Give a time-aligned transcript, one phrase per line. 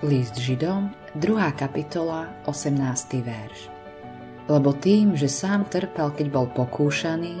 [0.00, 1.60] List Židom, 2.
[1.60, 3.20] kapitola, 18.
[3.20, 3.68] verš.
[4.48, 7.36] Lebo tým, že sám trpel, keď bol pokúšaný,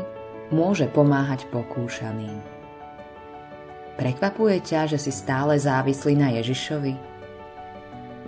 [0.52, 2.36] môže pomáhať pokúšaným.
[3.96, 6.94] Prekvapuje ťa, že si stále závislý na Ježišovi?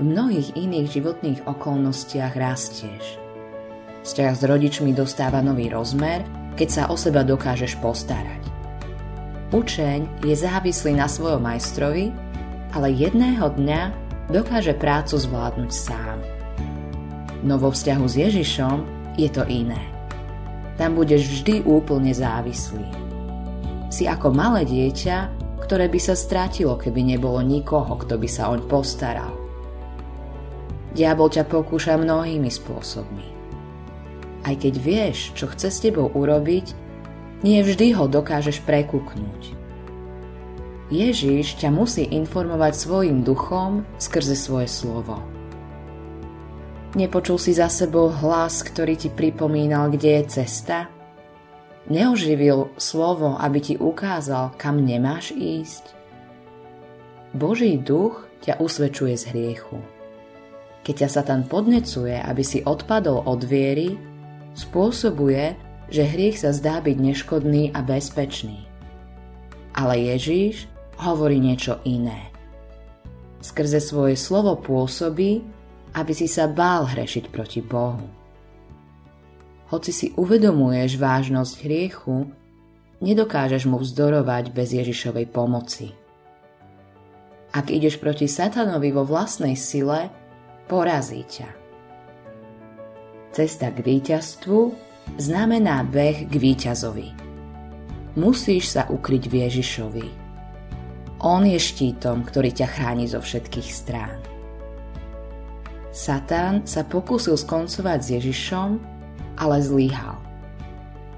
[0.01, 3.21] V mnohých iných životných okolnostiach rastieš.
[4.01, 6.25] Vzťah s rodičmi dostáva nový rozmer,
[6.57, 8.41] keď sa o seba dokážeš postarať.
[9.53, 12.09] Učeň je závislý na svojom majstrovi,
[12.73, 16.19] ale jedného dňa dokáže prácu zvládnuť sám.
[17.43, 18.79] No vo vzťahu s Ježišom
[19.19, 19.83] je to iné.
[20.79, 22.87] Tam budeš vždy úplne závislý.
[23.93, 25.17] Si ako malé dieťa,
[25.63, 29.33] ktoré by sa strátilo, keby nebolo nikoho, kto by sa oň postaral.
[30.93, 33.27] Diabol ťa pokúša mnohými spôsobmi.
[34.43, 36.75] Aj keď vieš, čo chce s tebou urobiť,
[37.47, 39.62] nie vždy ho dokážeš prekúknúť.
[40.93, 45.25] Ježíš ťa musí informovať svojim duchom skrze svoje slovo.
[46.93, 50.93] Nepočul si za sebou hlas, ktorý ti pripomínal, kde je cesta?
[51.89, 55.97] Neoživil slovo, aby ti ukázal, kam nemáš ísť?
[57.33, 59.81] Boží duch ťa usvedčuje z hriechu.
[60.85, 63.97] Keď ťa Satan podnecuje, aby si odpadol od viery,
[64.53, 65.57] spôsobuje,
[65.89, 68.69] že hriech sa zdá byť neškodný a bezpečný.
[69.73, 70.69] Ale Ježíš
[71.01, 72.33] hovorí niečo iné.
[73.43, 75.43] Skrze svoje slovo pôsobí,
[75.99, 78.07] aby si sa bál hrešiť proti Bohu.
[79.73, 82.29] Hoci si uvedomuješ vážnosť hriechu,
[83.01, 85.91] nedokážeš mu vzdorovať bez Ježišovej pomoci.
[87.53, 90.09] Ak ideš proti satanovi vo vlastnej sile,
[90.71, 91.49] porazí ťa.
[93.33, 94.61] Cesta k víťazstvu
[95.21, 97.09] znamená beh k víťazovi.
[98.17, 100.09] Musíš sa ukryť v Ježišovi–
[101.23, 104.19] on je štítom, ktorý ťa chráni zo všetkých strán.
[105.95, 108.71] Satán sa pokúsil skoncovať s Ježišom,
[109.39, 110.19] ale zlyhal.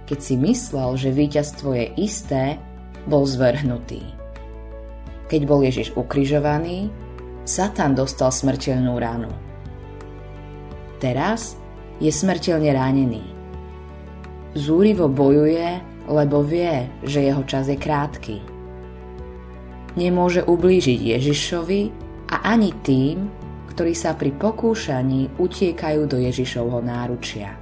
[0.04, 2.60] Keď si myslel, že víťazstvo je isté,
[3.08, 4.04] bol zvrhnutý.
[5.32, 6.92] Keď bol Ježiš ukrižovaný,
[7.48, 9.32] Satan dostal smrteľnú ranu.
[11.00, 11.56] Teraz
[11.96, 13.24] je smrteľne ranený.
[14.52, 18.53] Zúrivo bojuje, lebo vie, že jeho čas je krátky
[19.94, 21.82] nemôže ublížiť Ježišovi
[22.30, 23.30] a ani tým,
[23.74, 27.58] ktorí sa pri pokúšaní utiekajú do Ježišovho náručia.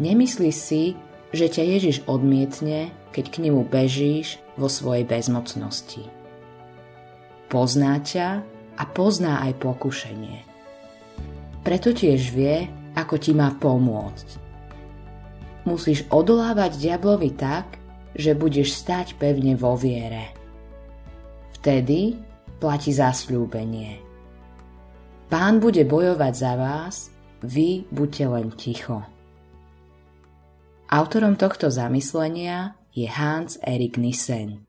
[0.00, 0.96] Nemyslí si,
[1.32, 6.04] že ťa Ježiš odmietne, keď k nemu bežíš vo svojej bezmocnosti.
[7.48, 8.44] Pozná ťa
[8.76, 10.44] a pozná aj pokušenie.
[11.64, 14.28] Preto tiež vie, ako ti má pomôcť.
[15.66, 17.80] Musíš odolávať diablovi tak,
[18.16, 20.45] že budeš stať pevne vo viere.
[21.56, 22.20] Vtedy
[22.60, 24.04] platí zasľúbenie.
[25.32, 27.08] Pán bude bojovať za vás,
[27.40, 29.02] vy buďte len ticho.
[30.86, 34.65] Autorom tohto zamyslenia je Hans Erik Nissen.